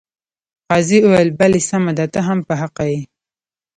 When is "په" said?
2.47-2.53